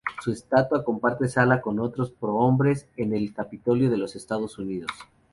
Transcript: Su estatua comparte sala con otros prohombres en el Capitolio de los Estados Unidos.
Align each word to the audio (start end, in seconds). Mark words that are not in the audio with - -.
Su 0.23 0.31
estatua 0.31 0.83
comparte 0.83 1.29
sala 1.29 1.61
con 1.61 1.77
otros 1.79 2.09
prohombres 2.09 2.87
en 2.97 3.13
el 3.13 3.35
Capitolio 3.35 3.87
de 3.91 3.97
los 3.97 4.15
Estados 4.15 4.57
Unidos. 4.57 4.89